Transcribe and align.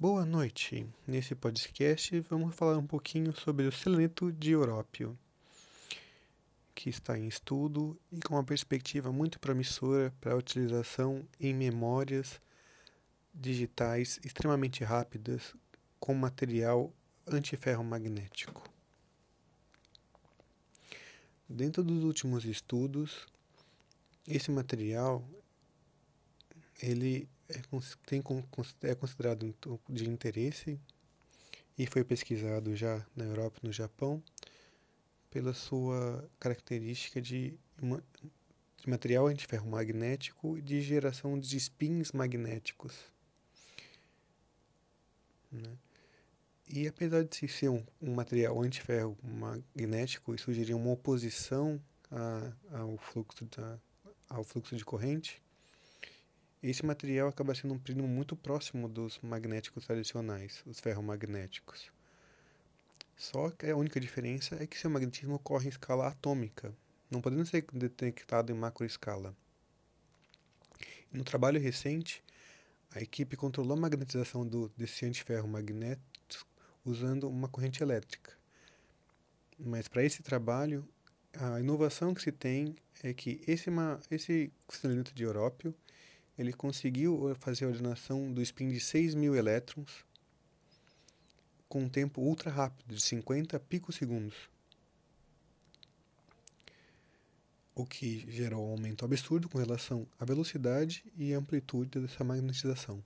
Boa 0.00 0.24
noite. 0.24 0.88
Nesse 1.06 1.34
podcast 1.34 2.18
vamos 2.20 2.54
falar 2.54 2.78
um 2.78 2.86
pouquinho 2.86 3.36
sobre 3.36 3.66
o 3.66 3.70
seleto 3.70 4.32
de 4.32 4.52
Európio, 4.52 5.14
que 6.74 6.88
está 6.88 7.18
em 7.18 7.28
estudo 7.28 8.00
e 8.10 8.18
com 8.18 8.32
uma 8.32 8.42
perspectiva 8.42 9.12
muito 9.12 9.38
promissora 9.38 10.10
para 10.18 10.32
a 10.32 10.38
utilização 10.38 11.22
em 11.38 11.52
memórias 11.52 12.40
digitais 13.34 14.18
extremamente 14.24 14.82
rápidas 14.82 15.54
com 15.98 16.14
material 16.14 16.90
antiferromagnético. 17.26 18.64
Dentro 21.46 21.84
dos 21.84 22.04
últimos 22.04 22.46
estudos, 22.46 23.26
esse 24.26 24.50
material 24.50 25.22
ele 26.82 27.28
é, 27.50 27.62
tem, 28.06 28.22
é 28.82 28.94
considerado 28.94 29.54
de 29.88 30.08
interesse 30.08 30.80
e 31.76 31.86
foi 31.86 32.04
pesquisado 32.04 32.74
já 32.76 33.04
na 33.16 33.24
Europa 33.24 33.58
e 33.62 33.66
no 33.66 33.72
Japão 33.72 34.22
pela 35.30 35.54
sua 35.54 36.28
característica 36.38 37.20
de, 37.20 37.58
de 38.76 38.90
material 38.90 39.26
antiferromagnético 39.26 40.58
e 40.58 40.62
de 40.62 40.80
geração 40.80 41.38
de 41.38 41.56
spins 41.58 42.12
magnéticos. 42.12 42.94
Né? 45.50 45.70
E 46.68 46.86
apesar 46.86 47.24
de 47.24 47.48
ser 47.48 47.68
um, 47.68 47.84
um 48.00 48.14
material 48.14 48.60
antiferromagnético 48.60 50.34
e 50.34 50.38
sugerir 50.38 50.74
uma 50.74 50.90
oposição 50.90 51.80
a, 52.10 52.52
ao, 52.78 52.96
fluxo 52.98 53.44
da, 53.46 53.78
ao 54.28 54.44
fluxo 54.44 54.76
de 54.76 54.84
corrente, 54.84 55.42
esse 56.62 56.84
material 56.84 57.28
acaba 57.28 57.54
sendo 57.54 57.74
um 57.74 57.78
primo 57.78 58.06
muito 58.06 58.36
próximo 58.36 58.88
dos 58.88 59.18
magnéticos 59.20 59.86
tradicionais, 59.86 60.62
os 60.66 60.78
ferromagnéticos. 60.78 61.90
Só 63.16 63.50
que 63.50 63.66
a 63.66 63.76
única 63.76 63.98
diferença 63.98 64.56
é 64.62 64.66
que 64.66 64.78
seu 64.78 64.90
magnetismo 64.90 65.34
ocorre 65.34 65.66
em 65.66 65.70
escala 65.70 66.08
atômica, 66.08 66.74
não 67.10 67.20
podendo 67.20 67.46
ser 67.46 67.64
detectado 67.72 68.52
em 68.52 68.54
macroescala. 68.54 69.34
No 71.10 71.24
trabalho 71.24 71.60
recente, 71.60 72.22
a 72.94 73.00
equipe 73.00 73.36
controlou 73.36 73.76
a 73.76 73.80
magnetização 73.80 74.46
do, 74.46 74.68
desse 74.76 75.04
antiferro 75.06 75.48
magnético 75.48 76.46
usando 76.84 77.28
uma 77.28 77.48
corrente 77.48 77.82
elétrica. 77.82 78.36
Mas 79.58 79.88
para 79.88 80.04
esse 80.04 80.22
trabalho, 80.22 80.86
a 81.34 81.60
inovação 81.60 82.14
que 82.14 82.22
se 82.22 82.32
tem 82.32 82.74
é 83.02 83.12
que 83.12 83.40
esse, 83.46 83.70
esse 84.10 84.52
selenito 84.68 85.14
de 85.14 85.22
Európio 85.22 85.74
ele 86.40 86.54
conseguiu 86.54 87.34
fazer 87.38 87.66
a 87.66 87.68
ordenação 87.68 88.32
do 88.32 88.40
spin 88.40 88.70
de 88.70 88.80
6 88.80 89.14
mil 89.14 89.36
elétrons 89.36 90.06
com 91.68 91.82
um 91.82 91.88
tempo 91.88 92.22
ultra 92.22 92.50
rápido, 92.50 92.94
de 92.94 93.02
50 93.02 93.60
picosegundos. 93.60 94.34
O 97.74 97.84
que 97.84 98.24
gerou 98.32 98.66
um 98.66 98.70
aumento 98.70 99.04
absurdo 99.04 99.50
com 99.50 99.58
relação 99.58 100.08
à 100.18 100.24
velocidade 100.24 101.04
e 101.14 101.34
amplitude 101.34 102.00
dessa 102.00 102.24
magnetização, 102.24 103.04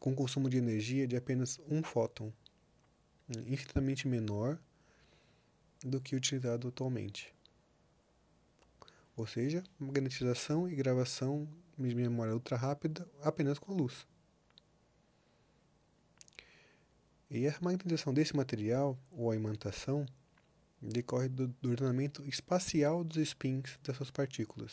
com 0.00 0.14
consumo 0.14 0.48
de 0.48 0.56
energia 0.56 1.06
de 1.06 1.14
apenas 1.14 1.60
um 1.68 1.82
fóton, 1.82 2.32
infinitamente 3.46 4.08
menor 4.08 4.58
do 5.84 6.00
que 6.00 6.16
utilizado 6.16 6.68
atualmente. 6.68 7.34
Ou 9.14 9.26
seja, 9.26 9.62
magnetização 9.78 10.70
e 10.70 10.74
gravação 10.74 11.46
de 11.86 11.94
memória 11.94 12.34
ultra 12.34 12.56
rápida 12.56 13.08
apenas 13.22 13.58
com 13.58 13.72
a 13.72 13.76
luz. 13.76 14.06
E 17.30 17.46
a 17.46 17.54
magnetização 17.60 18.12
desse 18.12 18.34
material, 18.34 18.98
ou 19.10 19.30
a 19.30 19.36
imantação, 19.36 20.06
decorre 20.80 21.28
do, 21.28 21.48
do 21.60 21.70
ordenamento 21.70 22.24
espacial 22.26 23.04
dos 23.04 23.18
spins 23.18 23.78
dessas 23.82 24.10
partículas. 24.10 24.72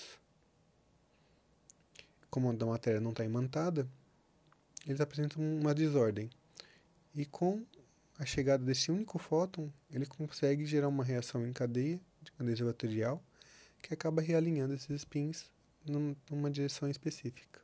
Como 2.30 2.50
a 2.50 2.66
matéria 2.66 3.02
não 3.02 3.12
está 3.12 3.24
imantada, 3.24 3.88
eles 4.86 5.02
apresentam 5.02 5.44
uma 5.44 5.74
desordem. 5.74 6.30
E 7.14 7.26
com 7.26 7.66
a 8.18 8.26
chegada 8.26 8.64
desse 8.64 8.92
único 8.92 9.20
fóton, 9.20 9.72
ele 9.90 10.06
consegue 10.06 10.66
gerar 10.66 10.88
uma 10.88 11.04
reação 11.04 11.46
em 11.46 11.52
cadeia, 11.52 12.00
de 12.22 12.32
cadeia 12.32 12.66
material, 12.66 13.24
que 13.82 13.94
acaba 13.94 14.22
realinhando 14.22 14.74
esses 14.74 15.02
spins 15.02 15.52
numa 15.86 16.50
direção 16.50 16.90
específica. 16.90 17.62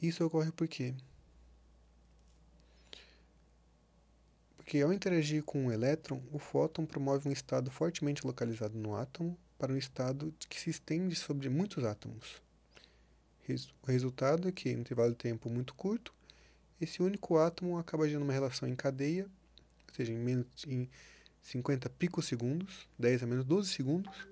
Isso 0.00 0.24
ocorre 0.24 0.52
por 0.52 0.68
quê? 0.68 0.94
Porque 4.56 4.80
ao 4.80 4.92
interagir 4.92 5.42
com 5.42 5.64
um 5.64 5.72
elétron, 5.72 6.22
o 6.30 6.38
fóton 6.38 6.84
promove 6.84 7.28
um 7.28 7.32
estado 7.32 7.70
fortemente 7.70 8.26
localizado 8.26 8.78
no 8.78 8.94
átomo 8.94 9.36
para 9.58 9.72
um 9.72 9.76
estado 9.76 10.32
que 10.48 10.60
se 10.60 10.70
estende 10.70 11.16
sobre 11.16 11.48
muitos 11.48 11.82
átomos. 11.84 12.40
O 13.82 13.90
resultado 13.90 14.46
é 14.46 14.52
que, 14.52 14.68
em 14.68 14.76
um 14.76 14.80
intervalo 14.80 15.12
de 15.12 15.16
tempo 15.16 15.48
muito 15.48 15.74
curto, 15.74 16.12
esse 16.80 17.02
único 17.02 17.38
átomo 17.38 17.78
acaba 17.78 18.06
gerando 18.06 18.24
uma 18.24 18.32
relação 18.32 18.68
em 18.68 18.76
cadeia, 18.76 19.24
ou 19.88 19.94
seja, 19.94 20.12
em, 20.12 20.18
menos, 20.18 20.46
em 20.66 20.88
50 21.48 21.88
picosegundos, 21.88 22.86
10 22.98 23.22
a 23.22 23.26
menos 23.26 23.46
12 23.46 23.70
segundos, 23.72 24.28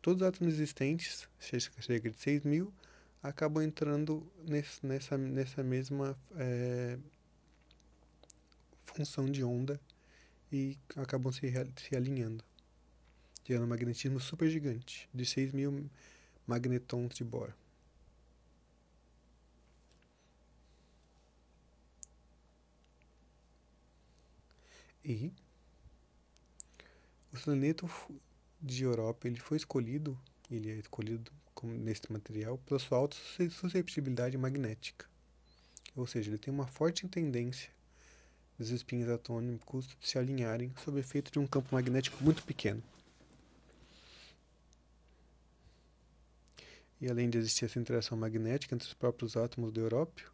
todos 0.00 0.22
os 0.22 0.28
átomos 0.28 0.54
existentes, 0.54 1.28
cerca 1.40 2.10
de 2.10 2.16
6 2.16 2.44
mil, 2.44 2.72
acabam 3.20 3.60
entrando 3.60 4.24
nesse, 4.46 4.86
nessa, 4.86 5.18
nessa 5.18 5.64
mesma 5.64 6.16
é, 6.36 6.96
função 8.86 9.26
de 9.26 9.42
onda 9.42 9.80
e 10.52 10.78
acabam 10.94 11.32
se, 11.32 11.52
se 11.76 11.96
alinhando, 11.96 12.44
gerando 13.44 13.64
um 13.64 13.68
magnetismo 13.68 14.20
super 14.20 14.48
gigante, 14.48 15.08
de 15.12 15.26
6 15.26 15.52
mil 15.52 15.90
magnetons 16.46 17.16
de 17.16 17.24
Bohr. 17.24 17.52
E 25.04 25.32
o 27.32 27.36
seleto 27.36 27.88
de 28.60 28.84
Europa 28.84 29.26
ele 29.28 29.38
foi 29.38 29.56
escolhido, 29.56 30.18
ele 30.50 30.70
é 30.70 30.74
escolhido 30.74 31.30
como 31.54 31.72
nesse 31.74 32.10
material 32.12 32.58
pela 32.58 32.78
sua 32.78 32.98
alta 32.98 33.16
susceptibilidade 33.50 34.36
magnética. 34.38 35.06
Ou 35.96 36.06
seja, 36.06 36.30
ele 36.30 36.38
tem 36.38 36.52
uma 36.54 36.66
forte 36.66 37.06
tendência 37.08 37.70
dos 38.58 38.70
espinhos 38.70 39.08
atômicos 39.08 39.96
se 40.00 40.18
alinharem 40.18 40.72
sob 40.84 40.98
efeito 40.98 41.30
de 41.30 41.38
um 41.38 41.46
campo 41.46 41.74
magnético 41.74 42.22
muito 42.22 42.42
pequeno. 42.44 42.82
E 47.00 47.08
além 47.08 47.30
de 47.30 47.38
existir 47.38 47.64
essa 47.64 47.78
interação 47.78 48.18
magnética 48.18 48.74
entre 48.74 48.88
os 48.88 48.94
próprios 48.94 49.36
átomos 49.36 49.70
do 49.72 49.80
európio, 49.80 50.30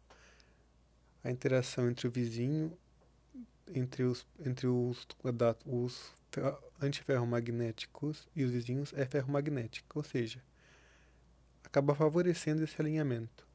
a 1.23 1.29
interação 1.29 1.89
entre 1.89 2.07
o 2.07 2.11
vizinho, 2.11 2.75
entre 3.73 4.03
os, 4.03 4.25
entre 4.39 4.67
os, 4.67 5.07
os 5.65 6.13
antiferromagnéticos 6.81 8.27
e 8.35 8.43
os 8.43 8.51
vizinhos 8.51 8.93
é 8.93 9.05
ferromagnética, 9.05 9.97
ou 9.97 10.03
seja, 10.03 10.41
acaba 11.63 11.95
favorecendo 11.95 12.63
esse 12.63 12.79
alinhamento. 12.79 13.45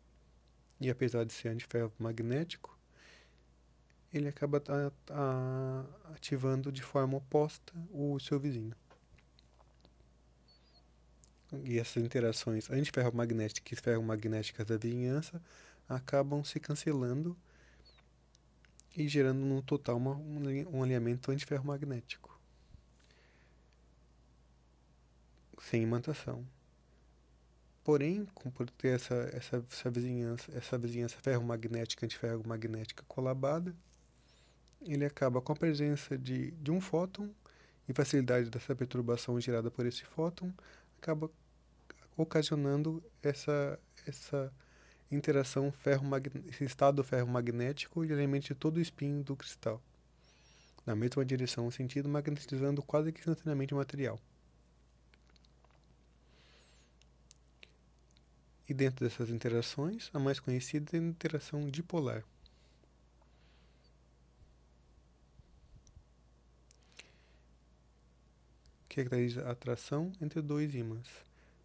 E 0.80 0.88
apesar 0.90 1.24
de 1.24 1.32
ser 1.32 1.48
antiferromagnético, 1.48 2.76
ele 4.12 4.28
acaba 4.28 4.62
ativando 6.14 6.72
de 6.72 6.82
forma 6.82 7.18
oposta 7.18 7.72
o 7.90 8.18
seu 8.18 8.40
vizinho. 8.40 8.74
E 11.64 11.78
essas 11.78 12.02
interações 12.02 12.70
antiferromagnéticas 12.70 13.78
e 13.78 13.82
ferromagnéticas 13.82 14.66
da 14.66 14.76
vizinhança 14.76 15.40
acabam 15.88 16.44
se 16.44 16.58
cancelando 16.60 17.36
e 18.96 19.08
gerando 19.08 19.40
no 19.40 19.62
total 19.62 19.96
uma, 19.96 20.14
um 20.14 20.82
alinhamento 20.82 21.30
antiferromagnético. 21.30 22.30
sem 25.60 25.82
imantação. 25.82 26.44
Porém, 27.84 28.26
por 28.54 28.68
ter 28.70 28.96
essa, 28.96 29.14
essa, 29.32 29.64
essa 29.70 29.90
vizinhança, 29.90 30.50
essa 30.56 30.78
vizinhança 30.78 31.16
ferromagnética 31.22 32.04
antiferromagnética 32.04 33.04
colabada, 33.08 33.74
ele 34.82 35.04
acaba 35.04 35.40
com 35.40 35.52
a 35.52 35.56
presença 35.56 36.16
de, 36.16 36.50
de 36.52 36.70
um 36.70 36.80
fóton 36.80 37.30
e 37.88 37.92
facilidade 37.92 38.50
dessa 38.50 38.74
perturbação 38.74 39.40
gerada 39.40 39.70
por 39.70 39.86
esse 39.86 40.04
fóton, 40.04 40.52
acaba 40.98 41.30
ocasionando 42.16 43.02
essa, 43.22 43.78
essa 44.06 44.52
interação 45.10 45.72
esse 46.48 46.64
estado 46.64 47.02
ferromagnético 47.02 48.04
e 48.04 48.12
alimente 48.12 48.54
todo 48.54 48.76
o 48.76 48.80
espinho 48.80 49.22
do 49.24 49.36
cristal, 49.36 49.82
na 50.86 50.94
mesma 50.94 51.24
direção, 51.24 51.70
sentido 51.70 52.08
magnetizando 52.08 52.82
quase 52.82 53.12
que 53.12 53.20
instantaneamente 53.20 53.74
o 53.74 53.76
material. 53.76 54.18
E 58.68 58.72
dentro 58.72 59.04
dessas 59.04 59.30
interações, 59.30 60.10
a 60.14 60.18
mais 60.18 60.38
conhecida 60.38 60.96
é 60.96 61.00
a 61.00 61.02
interação 61.02 61.68
dipolar. 61.68 62.24
que 68.90 68.96
caracteriza 68.96 69.46
a 69.46 69.52
atração 69.52 70.12
entre 70.20 70.42
dois 70.42 70.74
ímãs. 70.74 71.06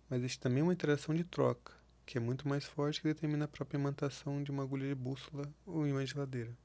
Mas 0.08 0.20
existe 0.20 0.40
também 0.40 0.62
uma 0.62 0.72
interação 0.72 1.14
de 1.16 1.24
troca, 1.24 1.74
que 2.06 2.18
é 2.18 2.22
muito 2.22 2.48
mais 2.48 2.66
forte 2.66 3.02
que 3.02 3.08
determina 3.08 3.46
a 3.46 3.48
própria 3.48 3.78
imantação 3.78 4.44
de 4.44 4.52
uma 4.52 4.64
agulha 4.64 4.88
de 4.88 4.96
bússola 4.96 5.52
ou 5.66 5.86
de 5.88 6.06
geladeira. 6.06 6.56